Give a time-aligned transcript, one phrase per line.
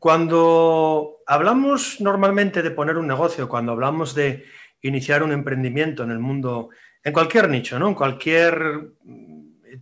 [0.00, 4.46] Cuando hablamos normalmente de poner un negocio, cuando hablamos de
[4.80, 6.70] iniciar un emprendimiento en el mundo,
[7.04, 7.86] en cualquier nicho, ¿no?
[7.88, 8.92] en cualquier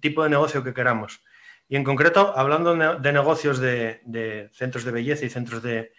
[0.00, 1.22] tipo de negocio que queramos,
[1.68, 5.92] y en concreto hablando de negocios de, centros de belleza y centros de,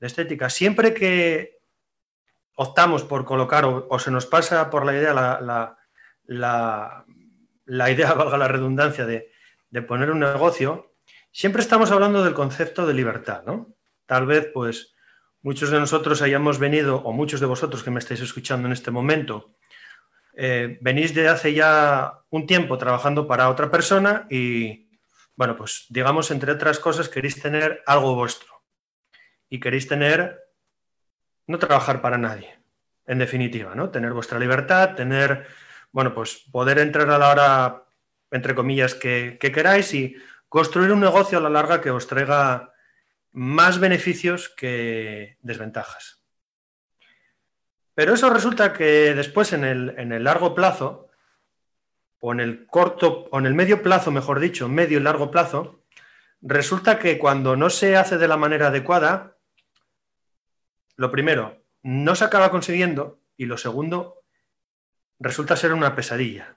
[0.00, 1.58] estética, siempre que
[2.54, 5.76] optamos por colocar o, se nos pasa por la idea la,
[7.66, 9.30] la idea, valga la redundancia, de,
[9.68, 10.95] de poner un negocio,
[11.36, 13.76] siempre estamos hablando del concepto de libertad, ¿no?
[14.06, 14.94] Tal vez, pues,
[15.42, 18.90] muchos de nosotros hayamos venido, o muchos de vosotros que me estáis escuchando en este
[18.90, 19.54] momento,
[20.34, 24.88] eh, venís de hace ya un tiempo trabajando para otra persona y,
[25.34, 28.64] bueno, pues digamos, entre otras cosas, queréis tener algo vuestro.
[29.50, 30.40] Y queréis tener,
[31.46, 32.58] no trabajar para nadie,
[33.06, 33.90] en definitiva, ¿no?
[33.90, 35.46] Tener vuestra libertad, tener,
[35.92, 37.84] bueno, pues poder entrar a la hora,
[38.30, 40.16] entre comillas, que queráis y
[40.56, 42.72] construir un negocio a la larga que os traiga
[43.32, 46.22] más beneficios que desventajas.
[47.92, 51.10] Pero eso resulta que después en el, largo plazo,
[52.20, 55.84] o en el corto, o en el medio plazo, mejor dicho, medio y largo plazo,
[56.40, 59.36] resulta que cuando no se hace de la manera adecuada,
[60.96, 64.22] lo primero, no se acaba consiguiendo y lo segundo,
[65.18, 66.55] resulta ser una pesadilla.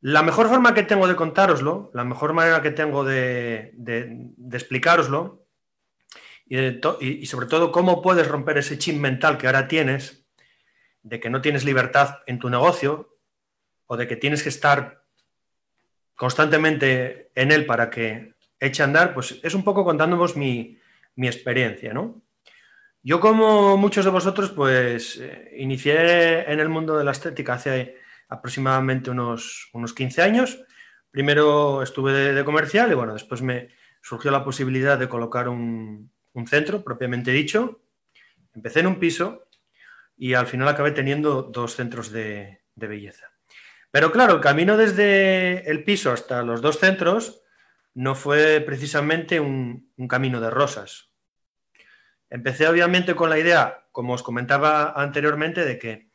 [0.00, 5.46] La mejor forma que tengo de contároslo, la mejor manera que tengo de, de, explicaroslo,
[6.48, 10.24] y, sobre todo cómo puedes romper ese chip mental que ahora tienes,
[11.02, 13.16] de que no tienes libertad en tu negocio,
[13.86, 15.02] o de que tienes que estar
[16.14, 20.78] constantemente en él para que eche a andar, pues es un poco contándonos mi,
[21.16, 22.22] experiencia, ¿no?
[23.02, 27.96] Yo, como muchos de vosotros, pues eh, inicié en el mundo de la estética hace
[28.28, 30.58] aproximadamente unos, unos 15 años.
[31.10, 33.68] Primero estuve de, comercial y bueno, después me
[34.02, 36.10] surgió la posibilidad de colocar un,
[36.46, 37.80] centro propiamente dicho.
[38.54, 39.48] Empecé en un piso
[40.16, 43.30] y al final acabé teniendo dos centros de, belleza.
[43.90, 47.42] Pero claro, el camino desde el piso hasta los dos centros
[47.94, 51.08] no fue precisamente un, un, camino de rosas.
[52.28, 56.05] Empecé obviamente con la idea, como os comentaba anteriormente, de que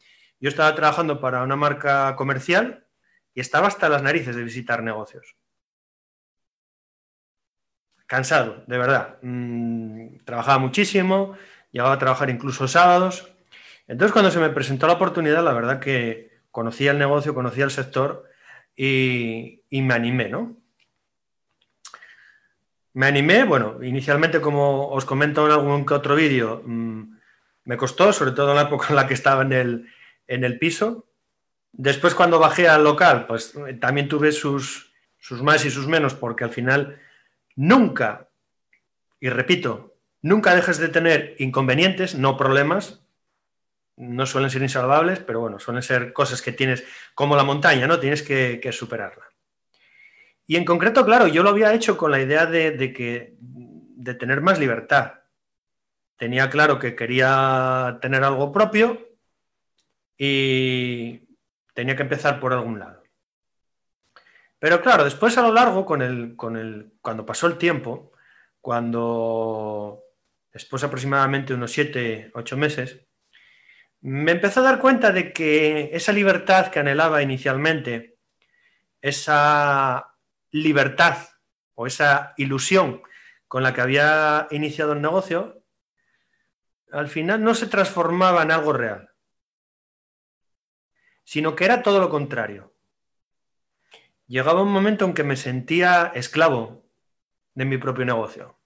[0.42, 2.86] yo estaba trabajando para una marca comercial
[3.34, 5.36] y estaba hasta las narices de visitar negocios.
[8.08, 9.20] Cansado, de verdad.
[9.22, 11.38] Mm, trabajaba muchísimo,
[11.72, 13.32] llegaba a trabajar incluso sábados.
[13.88, 17.72] Entonces, cuando se me presentó la oportunidad, la verdad que conocía el negocio, conocía el
[17.72, 18.28] sector
[18.76, 20.58] y, me animé, ¿no?
[22.94, 27.18] Me animé, bueno, inicialmente, como os comento en algún que otro vídeo, mm,
[27.66, 29.90] me costó, sobre todo en la época en la que estaba en el,
[30.32, 31.08] en el piso.
[31.74, 36.44] Después cuando bajé al local, pues también tuve sus, sus más y sus menos, porque
[36.44, 37.00] al final
[37.56, 38.30] nunca,
[39.20, 43.04] y repito, nunca dejes de tener inconvenientes, no problemas,
[43.98, 48.00] no suelen ser insalvables, pero bueno, suelen ser cosas que tienes, como la montaña, ¿no?
[48.00, 49.26] Tienes que, superarla.
[50.48, 54.14] Y en concreto, claro, yo lo había hecho con la idea de, de, que, de
[54.16, 55.14] tener más libertad.
[56.18, 59.11] Tenía claro que quería tener algo propio,
[60.24, 61.20] y
[61.74, 63.02] tenía que empezar por algún lado.
[64.60, 68.12] Pero claro, después a lo largo, con el, con el, cuando pasó el tiempo,
[68.60, 70.04] cuando
[70.54, 73.00] después aproximadamente unos 7, 8 meses,
[74.02, 78.20] me empezó a dar cuenta de que esa libertad que anhelaba inicialmente,
[79.02, 80.14] esa
[80.52, 81.18] libertad
[81.74, 83.02] o esa ilusión
[83.48, 85.64] con la que había iniciado el negocio,
[86.92, 89.11] al final no se transformaba en algo real
[91.32, 92.74] sino que era todo lo contrario.
[94.28, 96.84] Llegaba un momento en que me sentía esclavo
[97.54, 98.60] de mi propio negocio.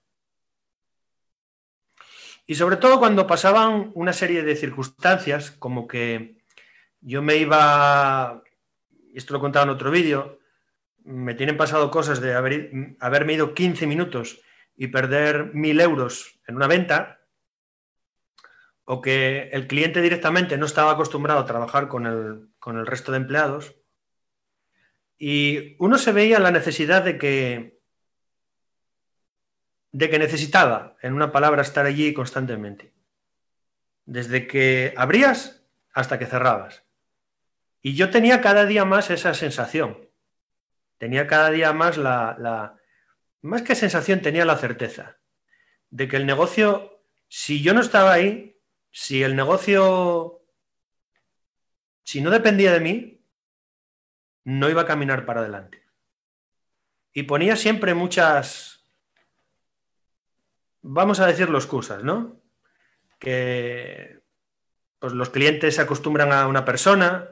[2.44, 6.42] Y sobre todo cuando pasaban una serie de circunstancias, como que
[7.00, 8.42] yo me iba,
[9.14, 10.40] esto lo he contado en otro vídeo,
[11.04, 14.40] me tienen pasado cosas de haber, haberme ido 15 minutos
[14.74, 17.20] y perder mil euros en una venta,
[18.86, 23.12] o que el cliente directamente no estaba acostumbrado a trabajar con el, con el resto
[23.12, 23.76] de empleados,
[25.16, 27.78] y uno se veía la necesidad de que,
[29.92, 32.92] de que necesitaba, en una palabra, estar allí constantemente.
[34.04, 36.82] Desde que abrías hasta que cerrabas.
[37.82, 40.10] Y yo tenía cada día más esa sensación.
[40.98, 42.80] Tenía cada día más la, la
[43.42, 45.18] más que sensación, tenía la certeza
[45.90, 48.60] de que el negocio, si yo no estaba ahí,
[48.90, 50.35] si el negocio,
[52.06, 53.20] si no dependía de mí,
[54.44, 55.82] no iba a caminar para adelante.
[57.12, 58.86] Y ponía siempre muchas,
[60.82, 62.40] vamos a decirlo excusas, ¿no?
[63.18, 64.20] Que
[65.00, 67.28] pues, los clientes se acostumbran a una persona,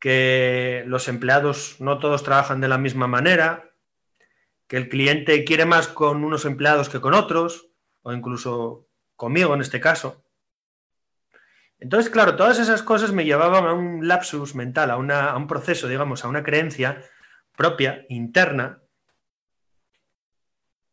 [0.00, 3.74] que los empleados no todos trabajan de la misma manera,
[4.68, 7.68] que el cliente quiere más con unos empleados que con otros,
[8.00, 10.24] o incluso conmigo en este caso.
[11.80, 14.96] Entonces, claro, todas esas cosas me llevaban a un lapsus mental, a,
[15.36, 17.04] un proceso, digamos, a una creencia
[17.56, 18.82] propia, interna,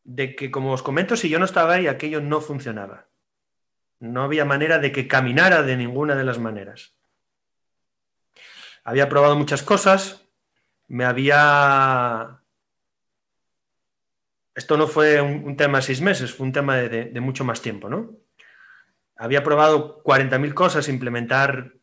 [0.03, 3.07] de que, como os comento, si yo no estaba ahí, aquello no funcionaba.
[3.99, 6.95] No había manera de que caminara de ninguna de las maneras.
[8.83, 10.27] Había probado muchas cosas,
[10.87, 12.41] me había...
[14.53, 17.89] Esto no fue un, tema de seis meses, fue un tema de mucho más tiempo,
[17.89, 18.24] ¿no?
[19.15, 21.73] Había probado 40.000 cosas, implementar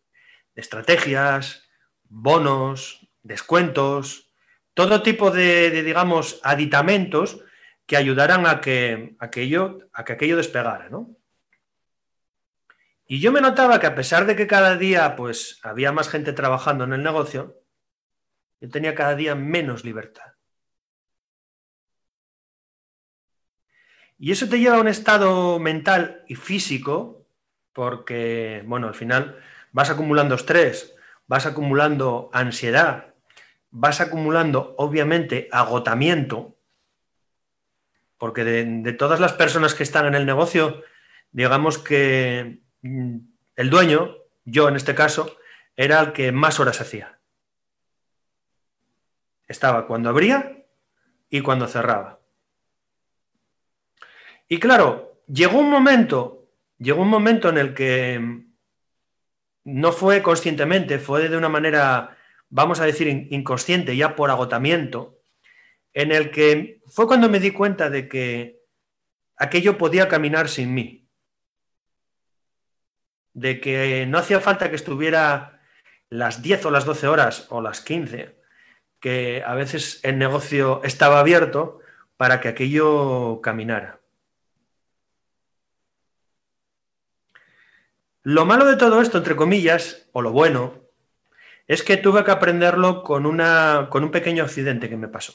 [0.55, 1.69] estrategias,
[2.05, 4.33] bonos, descuentos,
[4.75, 7.41] todo tipo de, digamos, aditamentos
[7.87, 11.17] que ayudaran a que aquello, a que aquello despegara, ¿no?
[13.07, 16.33] Y yo me notaba que a pesar de que cada día pues había más gente
[16.33, 17.61] trabajando en el negocio,
[18.61, 20.33] yo tenía cada día menos libertad.
[24.19, 27.22] Y eso te lleva a un estado mental y físico,
[27.73, 29.39] porque, bueno, al final
[29.73, 30.95] vas acumulando estrés,
[31.27, 33.15] vas acumulando ansiedad,
[33.71, 36.57] vas acumulando, obviamente, agotamiento,
[38.19, 40.83] porque de, todas las personas que están en el negocio,
[41.33, 43.17] digamos que mm,
[43.57, 45.37] el dueño, yo en este caso,
[45.77, 47.19] era el que más horas hacía.
[49.49, 50.65] Estaba cuando abría
[51.31, 52.21] y cuando cerraba.
[54.49, 56.42] Y claro, llegó un momento,
[56.83, 58.45] llegó un momento en el que
[59.65, 62.17] no fue conscientemente, fue de una manera
[62.53, 65.19] vamos a decir, inconsciente, ya por agotamiento,
[65.95, 68.61] en el que fue cuando me di cuenta de que
[69.37, 71.09] aquello podía caminar sin mí,
[73.33, 75.63] de que no hacía falta que estuviera
[76.11, 78.37] las 10 o las 12 horas o las 15,
[79.01, 81.81] que a veces el negocio estaba abierto
[82.19, 84.02] para que aquello caminara.
[88.25, 90.75] Lo malo de todo esto, entre comillas, o lo bueno,
[91.67, 95.35] es que tuve que aprenderlo con, una, con un pequeño accidente que me pasó.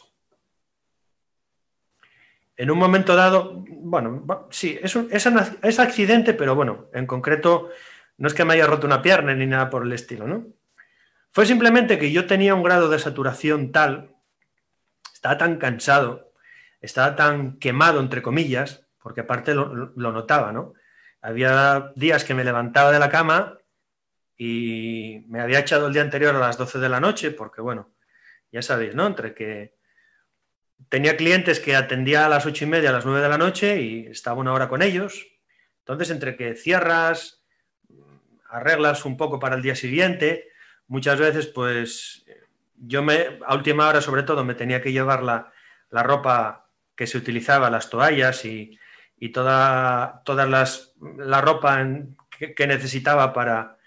[2.56, 5.10] En un momento dado, bueno, sí, es, un,
[5.80, 7.70] accidente, pero bueno, en concreto
[8.18, 10.48] no es que me haya roto una pierna ni nada por el estilo, ¿no?
[11.32, 14.16] Fue simplemente que yo tenía un grado de saturación tal,
[15.14, 16.32] estaba tan cansado,
[16.82, 20.74] estaba tan quemado, entre comillas, porque aparte lo, lo notaba, ¿no?
[21.28, 23.58] Había días que me levantaba de la cama
[24.38, 27.92] y me había echado el día anterior a las 12 de la noche, porque bueno,
[28.50, 29.06] ya sabéis, ¿no?
[29.06, 29.76] Entre que
[30.88, 33.82] tenía clientes que atendía a las 8 y media, a las 9 de la noche
[33.82, 35.28] y estaba una hora con ellos.
[35.80, 37.44] Entonces, entre que cierras,
[38.50, 40.48] arreglas un poco para el día siguiente,
[40.88, 42.26] muchas veces, pues
[42.78, 45.52] yo me, a última hora sobre todo, me tenía que llevar la,
[45.92, 48.80] ropa que se utilizaba, las toallas y,
[49.32, 51.86] toda, todas las, la ropa
[52.56, 53.78] que necesitaba para,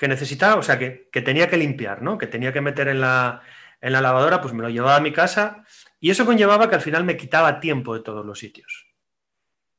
[0.00, 2.16] que necesitaba, o sea, que, tenía que limpiar, ¿no?
[2.16, 3.42] Que tenía que meter en la,
[3.82, 5.66] lavadora, pues me lo llevaba a mi casa
[6.00, 8.86] y eso conllevaba que al final me quitaba tiempo de todos los sitios.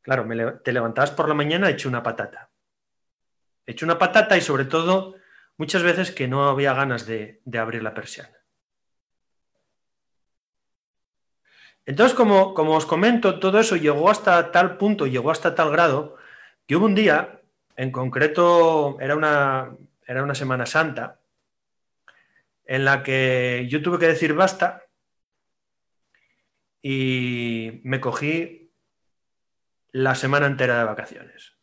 [0.03, 0.27] Claro,
[0.63, 2.51] te levantabas por la mañana hecho una patata.
[3.65, 5.15] Hecho una patata y sobre todo
[5.57, 8.37] muchas veces que no había ganas de, abrir la persiana.
[11.85, 16.17] Entonces, como, os comento, todo eso llegó hasta tal punto, llegó hasta tal grado,
[16.67, 17.41] que hubo un día,
[17.75, 21.19] en concreto era una, era una Semana Santa,
[22.65, 24.83] en la que yo tuve que decir basta
[26.81, 28.71] y me cogí
[29.91, 31.57] la semana entera de vacaciones.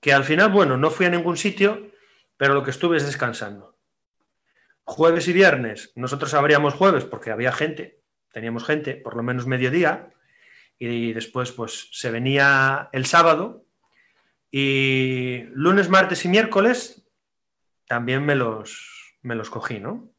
[0.00, 1.90] Que al final, bueno, no fui a ningún sitio,
[2.36, 3.76] pero lo que estuve es descansando.
[4.84, 8.00] Jueves y viernes, nosotros abríamos jueves porque había gente,
[8.36, 10.10] teníamos gente, por lo menos mediodía,
[10.78, 13.64] y después pues se venía el sábado,
[14.50, 17.02] y lunes, martes y miércoles
[17.86, 20.10] también me los, me los cogí, ¿no?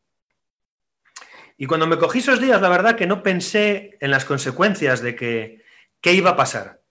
[1.58, 5.16] Y cuando me cogí esos días, la verdad que no pensé en las consecuencias de
[5.16, 5.64] que
[6.02, 6.82] qué iba a pasar.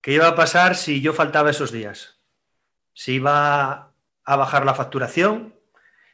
[0.00, 2.18] ¿Qué iba a pasar si yo faltaba esos días?
[2.92, 3.92] Si iba
[4.24, 5.54] a bajar la facturación,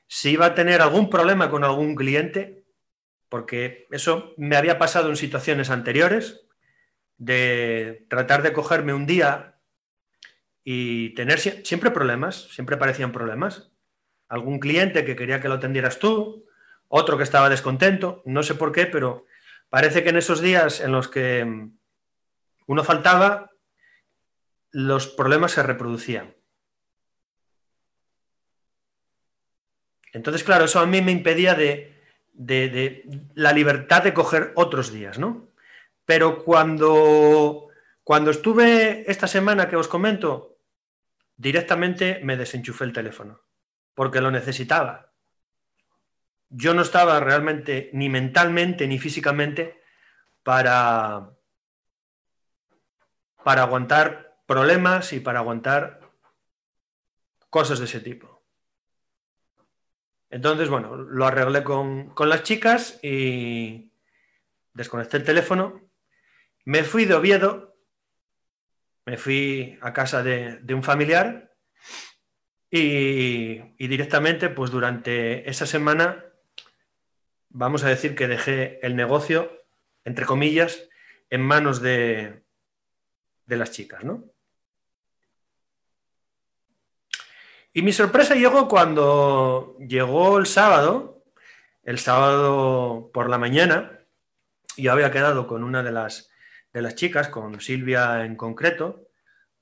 [0.08, 2.65] si iba a tener algún problema con algún cliente,
[3.28, 6.46] porque eso me había pasado en situaciones anteriores,
[7.18, 9.58] de tratar de cogerme un día
[10.62, 13.70] y tener siempre problemas, siempre parecían problemas.
[14.28, 16.46] Algún cliente que quería que lo atendieras tú,
[16.88, 19.26] otro que estaba descontento, no sé por qué, pero
[19.70, 21.78] parece que en esos días en los que mm,
[22.66, 23.52] uno faltaba,
[24.70, 26.34] los problemas se reproducían.
[30.12, 31.95] Entonces, claro, eso a mí me impedía de,
[32.36, 35.48] la libertad de coger otros días, ¿no?
[36.04, 37.68] Pero cuando,
[38.04, 40.58] cuando estuve esta semana que os comento,
[41.36, 43.40] directamente me desenchufé el teléfono,
[43.94, 45.12] porque lo necesitaba.
[46.48, 49.82] Yo no estaba realmente ni mentalmente ni físicamente
[50.42, 51.30] para,
[53.42, 56.00] para aguantar problemas y para aguantar
[57.50, 58.35] cosas de ese tipo.
[60.36, 63.90] Entonces, bueno, lo arreglé con, las chicas y
[64.74, 65.80] desconecté el teléfono.
[66.66, 67.74] Me fui de Oviedo,
[69.06, 71.54] me fui a casa de, un familiar
[72.70, 76.26] y, y, directamente, pues durante esa semana,
[77.48, 79.64] vamos a decir que dejé el negocio,
[80.04, 80.86] entre comillas,
[81.30, 82.42] en manos de,
[83.46, 84.22] de las chicas, ¿no?
[87.76, 91.22] Y mi sorpresa llegó cuando llegó el sábado,
[91.82, 94.00] el sábado por la mañana,
[94.78, 96.30] yo había quedado con una de las,
[96.72, 99.08] de las chicas, con Silvia en concreto,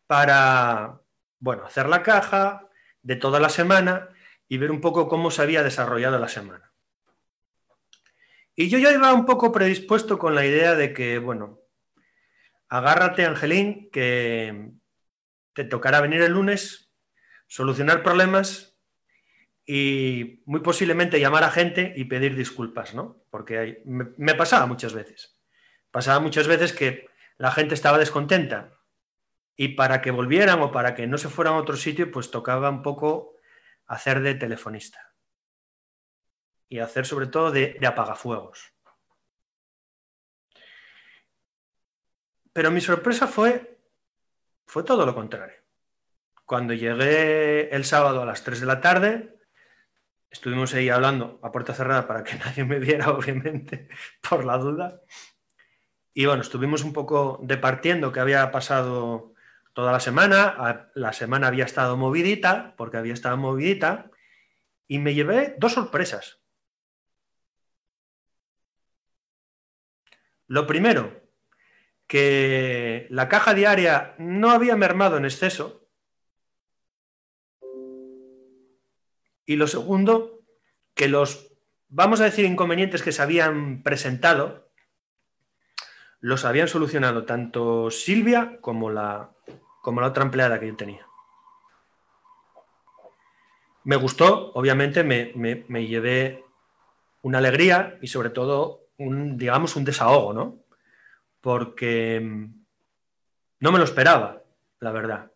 [0.06, 1.00] para,
[1.40, 2.68] bueno, hacer la caja
[3.02, 4.11] de toda la semana
[4.47, 6.71] y ver un poco cómo se había desarrollado la semana.
[8.54, 11.59] Y yo ya iba un poco predispuesto con la idea de que, bueno,
[12.68, 14.71] agárrate, Angelín, que
[15.52, 16.84] te tocará venir el lunes,
[17.54, 18.76] solucionar problemas
[19.64, 23.23] y muy posiblemente llamar a gente y pedir disculpas, ¿no?
[23.30, 25.40] Porque me, pasaba muchas veces.
[25.92, 27.06] Pasaba muchas veces que
[27.37, 28.76] la gente estaba descontenta
[29.54, 32.70] y para que volvieran o para que no se fueran a otro sitio, pues tocaba
[32.70, 33.37] un poco
[33.87, 35.14] hacer de telefonista
[36.68, 38.73] y hacer sobre todo de apagafuegos.
[42.52, 43.78] Pero mi sorpresa fue,
[44.66, 45.63] fue todo lo contrario.
[46.45, 49.39] Cuando llegué el sábado a las 3 de la tarde,
[50.31, 53.89] estuvimos ahí hablando a puerta cerrada para que nadie me viera, obviamente,
[54.29, 55.01] por la duda.
[56.13, 59.35] Y bueno, estuvimos un poco departiendo qué había pasado
[59.73, 60.91] toda la semana.
[60.95, 64.11] La semana había estado movidita, porque había estado movidita,
[64.87, 66.41] y me llevé dos sorpresas.
[70.47, 71.23] Lo primero,
[72.07, 75.84] que la caja diaria no había mermado en exceso.
[79.47, 80.41] Y lo segundo,
[80.95, 81.53] que los,
[81.89, 84.71] vamos a decir, inconvenientes que se habían presentado,
[86.21, 89.31] los habían solucionado tanto Silvia como la,
[89.83, 91.07] como la otra empleada que yo tenía.
[93.85, 96.45] Me gustó, obviamente, me, me llevé
[97.21, 100.65] una alegría y sobre todo, un, digamos, un desahogo, ¿no?
[101.45, 102.65] porque mm,
[103.61, 104.43] no me lo esperaba,
[104.81, 105.31] la verdad.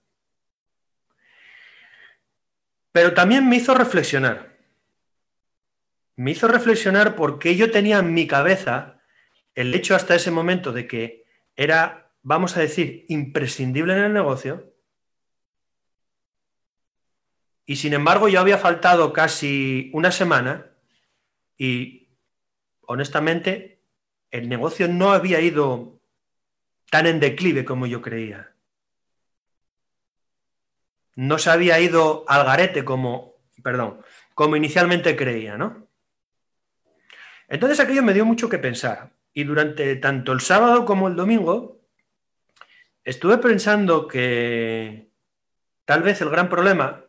[2.93, 4.57] Pero también me hizo reflexionar.
[6.17, 9.01] Me hizo reflexionar porque yo tenía en mi cabeza
[9.55, 11.25] el hecho hasta ese momento de que
[11.57, 14.73] era, vamos a decir, imprescindible en el negocio.
[17.67, 20.71] Y sin embargo yo había faltado casi una semana
[21.57, 22.09] y
[22.83, 23.83] honestamente
[24.31, 26.01] el negocio no había ido
[26.91, 28.55] tan en declive como yo creía.
[31.19, 33.35] No se había ido al garete como,
[33.65, 34.01] perdón,
[34.35, 35.89] como inicialmente creía, ¿no?
[37.49, 39.11] Entonces aquello me dio mucho que pensar.
[39.33, 41.81] Y durante tanto el sábado como el domingo
[43.03, 45.11] estuve pensando que
[45.85, 47.05] tal vez el gran problema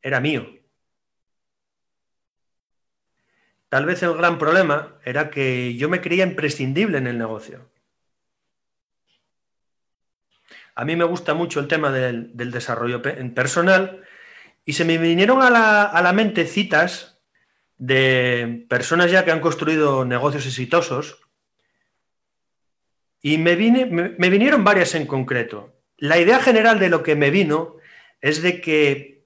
[0.00, 0.48] era mío.
[3.68, 7.68] Tal vez el gran problema era que yo me creía imprescindible en el negocio.
[10.76, 14.04] A mí me gusta mucho el tema del, desarrollo personal
[14.66, 17.18] y se me vinieron a la, mente citas
[17.78, 21.18] de personas ya que han construido negocios exitosos
[23.22, 25.74] y me, me, vinieron varias en concreto.
[25.96, 27.76] La idea general de lo que me vino
[28.20, 29.24] es de que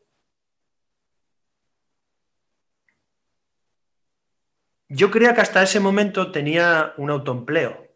[4.89, 7.90] yo creía que hasta ese momento tenía un autoempleo.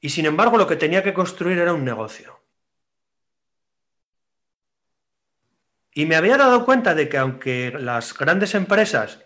[0.00, 2.40] Y sin embargo lo que tenía que construir era un negocio.
[5.92, 9.24] Y me había dado cuenta de que aunque las grandes empresas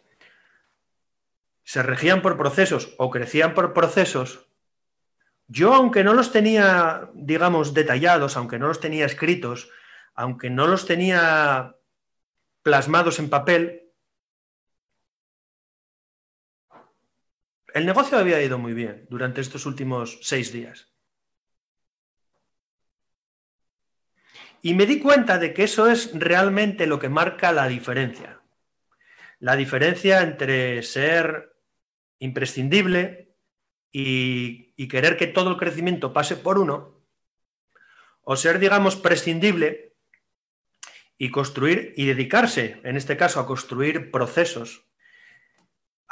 [1.64, 4.46] se regían por procesos o crecían por procesos,
[5.48, 9.68] yo aunque no los tenía, digamos, detallados, aunque no los tenía escritos,
[10.14, 11.76] aunque no los tenía
[12.62, 13.81] plasmados en papel,
[17.74, 20.88] el negocio había ido muy bien durante estos últimos seis días.
[24.62, 28.40] Y me di cuenta de que eso es realmente lo que marca la diferencia.
[29.40, 31.56] La diferencia entre ser
[32.20, 33.34] imprescindible
[33.90, 37.00] y, querer que todo el crecimiento pase por uno,
[38.22, 39.94] o ser, digamos, prescindible
[41.18, 44.86] y construir y dedicarse, en este caso, a construir procesos,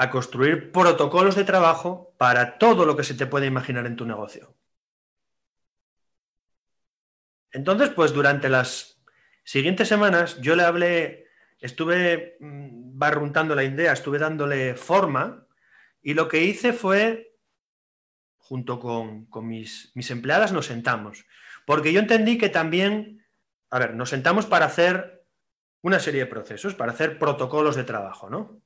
[0.01, 4.07] a construir protocolos de trabajo para todo lo que se te puede imaginar en tu
[4.07, 4.57] negocio.
[7.53, 9.03] Entonces, pues durante las
[9.45, 11.27] siguientes semanas yo le hablé,
[11.59, 15.47] estuve mm, barruntando la idea, estuve dándole forma
[16.01, 17.37] y lo que hice fue,
[18.39, 21.27] junto con, mis, mis empleadas, nos sentamos.
[21.67, 23.27] Porque yo entendí que también,
[23.69, 25.27] a ver, nos sentamos para hacer
[25.83, 28.63] una serie de procesos, para hacer protocolos de trabajo, ¿no?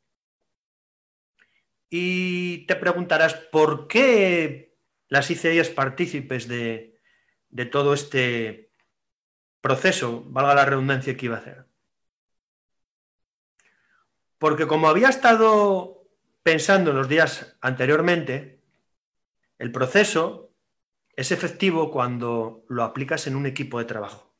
[1.96, 7.00] Y te preguntarás, ¿por qué las hice ellas partícipes de,
[7.50, 8.72] de todo este
[9.60, 11.66] proceso, valga la redundancia que iba a hacer?
[14.38, 16.08] Porque como había estado
[16.42, 18.60] pensando en los días anteriormente,
[19.60, 20.50] el proceso
[21.14, 24.34] es efectivo cuando lo aplicas en un equipo de trabajo.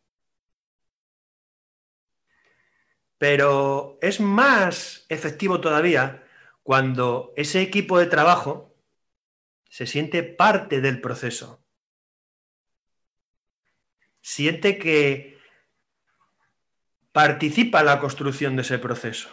[3.17, 6.24] Pero es más efectivo todavía
[6.65, 8.75] cuando ese equipo de trabajo
[9.69, 11.63] se siente parte del proceso.
[14.21, 15.39] Siente que
[17.13, 19.29] participa en la construcción de ese proceso.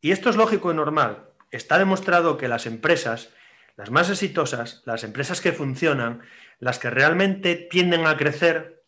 [0.00, 1.30] Y esto es lógico y normal.
[1.50, 3.30] Está demostrado que las empresas
[3.78, 6.22] las más exitosas, las empresas que funcionan,
[6.58, 8.84] las que realmente tienden a crecer,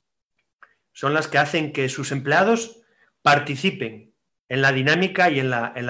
[0.93, 2.83] son las que hacen que sus empleados
[3.23, 4.10] participen
[4.51, 5.87] en la dinámica y en la, en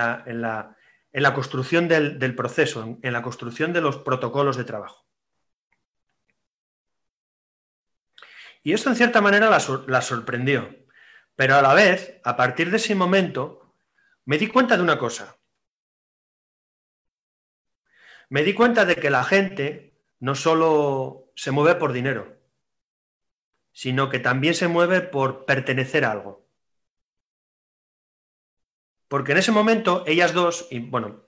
[1.23, 5.05] la, construcción del, proceso, en, la construcción de los protocolos de trabajo.
[8.63, 10.69] Y esto en cierta manera la sorprendió.
[11.35, 13.75] Pero a la vez, a partir de ese momento,
[14.27, 15.41] me di cuenta de una cosa
[18.31, 22.39] me di cuenta de que la gente no solo se mueve por dinero,
[23.73, 26.49] sino que también se mueve por pertenecer a algo.
[29.11, 31.25] Porque en ese momento ellas dos, y bueno,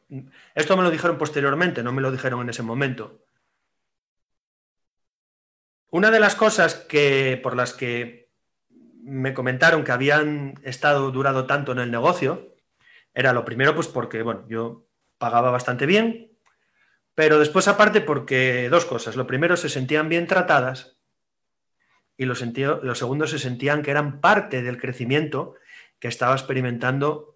[0.54, 3.24] esto me lo dijeron posteriormente, no me lo dijeron en ese momento.
[5.90, 8.30] Una de las cosas que, por las que
[9.02, 12.54] me comentaron que habían estado durado tanto en el negocio
[13.14, 14.86] era lo primero, pues porque, bueno, yo
[15.18, 16.38] pagaba bastante bien,
[17.16, 19.16] pero después aparte porque dos cosas.
[19.16, 21.00] Lo primero, se sentían bien tratadas
[22.16, 22.34] y lo,
[22.84, 25.56] lo segundo, se sentían que eran parte del crecimiento
[25.98, 27.31] que estaba experimentando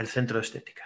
[0.00, 0.84] el centro de estética.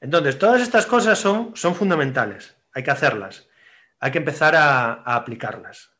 [0.00, 3.48] Entonces, todas estas cosas son, son fundamentales, hay que hacerlas,
[4.00, 5.92] hay que empezar a, a, aplicarlas.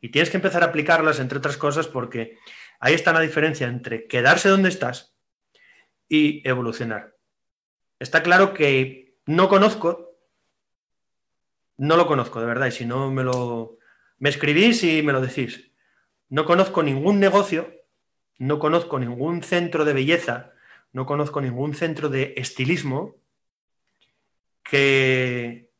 [0.00, 2.38] Y tienes que empezar a aplicarlas, entre otras cosas, porque
[2.80, 5.16] ahí está la diferencia entre quedarse donde estás
[6.06, 7.16] y evolucionar.
[7.98, 10.18] Está claro que no conozco,
[11.78, 13.78] no lo conozco de verdad, y si no me lo
[14.18, 15.70] me escribís y me lo decís.
[16.28, 17.75] No conozco ningún negocio,
[18.38, 20.52] no conozco ningún centro de belleza,
[20.92, 23.16] no conozco ningún centro de estilismo
[24.62, 25.70] que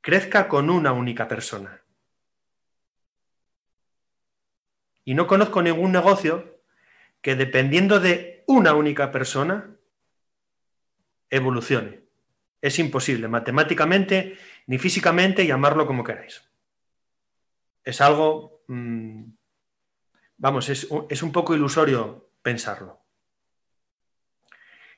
[0.00, 1.82] crezca con una única persona.
[5.04, 6.60] Y no conozco ningún negocio
[7.22, 9.76] que dependiendo de una única persona
[11.30, 12.02] evolucione.
[12.60, 16.42] Es imposible, matemáticamente ni físicamente, llamarlo como queráis.
[17.84, 19.24] Es algo, mm,
[20.38, 23.04] vamos, es, un poco ilusorio pensarlo.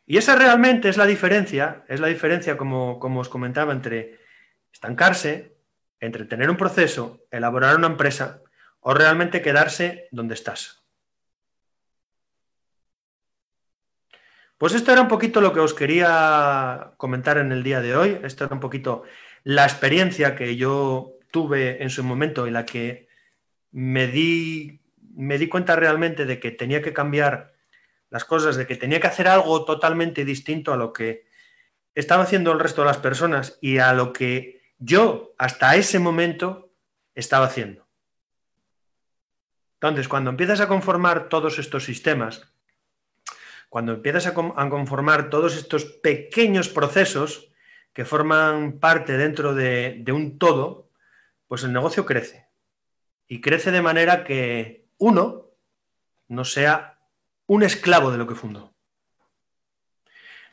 [0.06, 4.20] Y esa realmente es la diferencia, es la diferencia, como, como os comentaba, entre
[4.72, 5.56] estancarse,
[5.98, 8.42] entre tener un proceso, elaborar una empresa
[8.80, 10.80] o realmente quedarse donde estás.
[14.58, 18.20] Pues esto era un poquito lo que os quería comentar en el día de hoy.
[18.22, 19.04] Esto era un poquito
[19.42, 23.08] la experiencia que yo tuve en su momento y la que
[23.70, 24.79] me di,
[25.20, 27.52] me di cuenta realmente de que tenía que cambiar
[28.08, 31.26] las cosas, de que tenía que hacer algo totalmente distinto a lo que
[31.94, 36.72] estaba haciendo el resto de las personas y a lo que yo hasta ese momento
[37.14, 37.86] estaba haciendo.
[39.74, 42.50] Entonces, cuando empiezas a conformar todos estos sistemas,
[43.70, 47.52] cuando empiezas a, conformar todos estos pequeños procesos
[47.92, 50.90] que forman parte dentro de, un todo,
[51.46, 52.48] pues el negocio crece.
[53.28, 55.50] Y crece de manera que uno
[56.28, 56.98] no sea
[57.46, 58.72] un esclavo de lo que fundó.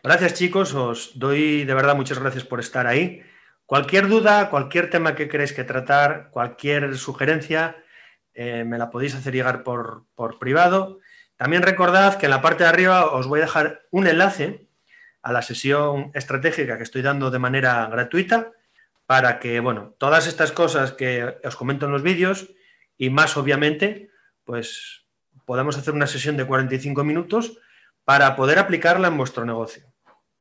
[0.02, 3.22] Gracias chicos, os doy de verdad muchas gracias por estar ahí.
[3.66, 7.76] Cualquier duda, cualquier tema que queréis que tratar, cualquier sugerencia,
[8.34, 11.00] eh, me la podéis hacer llegar por, por privado.
[11.36, 14.68] También recordad que en la parte de arriba os voy a dejar un enlace
[15.22, 18.54] a la sesión estratégica que estoy dando de manera gratuita
[19.06, 22.50] para que, bueno, todas estas cosas que os comento en los vídeos
[22.98, 24.07] y más obviamente,
[24.48, 25.06] pues
[25.46, 27.60] podamos hacer una sesión de 45 minutos
[28.06, 29.87] para poder aplicarla en vuestro negocio.